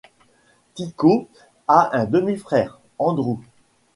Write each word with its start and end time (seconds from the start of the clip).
Tico 0.73 1.29
a 1.67 1.91
un 1.95 2.05
demi-frère, 2.05 2.79
Andrew. 2.97 3.37